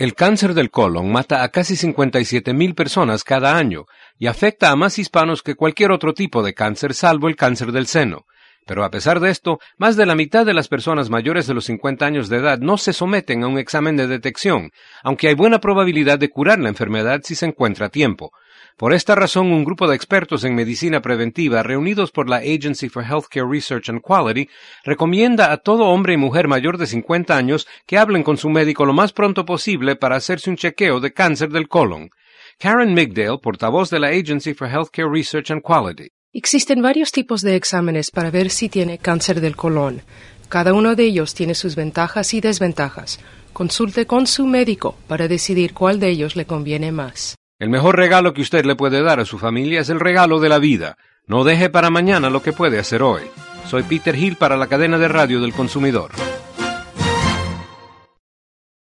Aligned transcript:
El 0.00 0.14
cáncer 0.14 0.54
del 0.54 0.70
colon 0.70 1.12
mata 1.12 1.42
a 1.42 1.50
casi 1.50 1.76
57 1.76 2.54
mil 2.54 2.74
personas 2.74 3.22
cada 3.22 3.58
año 3.58 3.84
y 4.18 4.28
afecta 4.28 4.70
a 4.70 4.74
más 4.74 4.98
hispanos 4.98 5.42
que 5.42 5.56
cualquier 5.56 5.92
otro 5.92 6.14
tipo 6.14 6.42
de 6.42 6.54
cáncer 6.54 6.94
salvo 6.94 7.28
el 7.28 7.36
cáncer 7.36 7.70
del 7.70 7.86
seno. 7.86 8.24
Pero 8.66 8.84
a 8.84 8.90
pesar 8.90 9.20
de 9.20 9.30
esto, 9.30 9.58
más 9.78 9.96
de 9.96 10.06
la 10.06 10.14
mitad 10.14 10.46
de 10.46 10.54
las 10.54 10.68
personas 10.68 11.10
mayores 11.10 11.46
de 11.46 11.54
los 11.54 11.64
50 11.64 12.06
años 12.06 12.28
de 12.28 12.36
edad 12.36 12.58
no 12.58 12.76
se 12.76 12.92
someten 12.92 13.42
a 13.42 13.48
un 13.48 13.58
examen 13.58 13.96
de 13.96 14.06
detección, 14.06 14.70
aunque 15.02 15.28
hay 15.28 15.34
buena 15.34 15.60
probabilidad 15.60 16.18
de 16.18 16.30
curar 16.30 16.58
la 16.60 16.68
enfermedad 16.68 17.20
si 17.24 17.34
se 17.34 17.46
encuentra 17.46 17.86
a 17.86 17.90
tiempo. 17.90 18.32
Por 18.76 18.94
esta 18.94 19.14
razón, 19.14 19.52
un 19.52 19.64
grupo 19.64 19.88
de 19.88 19.96
expertos 19.96 20.44
en 20.44 20.54
medicina 20.54 21.02
preventiva 21.02 21.62
reunidos 21.62 22.12
por 22.12 22.28
la 22.28 22.36
Agency 22.36 22.88
for 22.88 23.04
Healthcare 23.04 23.46
Research 23.50 23.90
and 23.90 24.00
Quality 24.00 24.48
recomienda 24.84 25.52
a 25.52 25.58
todo 25.58 25.86
hombre 25.86 26.14
y 26.14 26.16
mujer 26.16 26.48
mayor 26.48 26.78
de 26.78 26.86
50 26.86 27.36
años 27.36 27.66
que 27.86 27.98
hablen 27.98 28.22
con 28.22 28.38
su 28.38 28.48
médico 28.48 28.86
lo 28.86 28.92
más 28.92 29.12
pronto 29.12 29.44
posible 29.44 29.96
para 29.96 30.16
hacerse 30.16 30.48
un 30.48 30.56
chequeo 30.56 31.00
de 31.00 31.12
cáncer 31.12 31.50
del 31.50 31.68
colon. 31.68 32.10
Karen 32.58 32.94
Migdale, 32.94 33.38
portavoz 33.38 33.90
de 33.90 33.98
la 33.98 34.08
Agency 34.08 34.54
for 34.54 34.68
Healthcare 34.68 35.10
Research 35.10 35.50
and 35.50 35.62
Quality. 35.62 36.10
Existen 36.32 36.80
varios 36.80 37.10
tipos 37.10 37.42
de 37.42 37.56
exámenes 37.56 38.12
para 38.12 38.30
ver 38.30 38.50
si 38.50 38.68
tiene 38.68 38.98
cáncer 38.98 39.40
del 39.40 39.56
colon. 39.56 40.02
Cada 40.48 40.72
uno 40.74 40.94
de 40.94 41.02
ellos 41.02 41.34
tiene 41.34 41.56
sus 41.56 41.74
ventajas 41.74 42.34
y 42.34 42.40
desventajas. 42.40 43.18
Consulte 43.52 44.06
con 44.06 44.28
su 44.28 44.46
médico 44.46 44.96
para 45.08 45.26
decidir 45.26 45.74
cuál 45.74 45.98
de 45.98 46.08
ellos 46.08 46.36
le 46.36 46.44
conviene 46.44 46.92
más. 46.92 47.34
El 47.58 47.68
mejor 47.68 47.96
regalo 47.96 48.32
que 48.32 48.42
usted 48.42 48.64
le 48.64 48.76
puede 48.76 49.02
dar 49.02 49.18
a 49.18 49.24
su 49.24 49.38
familia 49.38 49.80
es 49.80 49.88
el 49.90 49.98
regalo 49.98 50.38
de 50.38 50.48
la 50.48 50.60
vida. 50.60 50.96
No 51.26 51.42
deje 51.42 51.68
para 51.68 51.90
mañana 51.90 52.30
lo 52.30 52.42
que 52.42 52.52
puede 52.52 52.78
hacer 52.78 53.02
hoy. 53.02 53.22
Soy 53.66 53.82
Peter 53.82 54.14
Hill 54.14 54.36
para 54.36 54.56
la 54.56 54.68
cadena 54.68 54.98
de 54.98 55.08
radio 55.08 55.40
del 55.40 55.52
consumidor. 55.52 56.12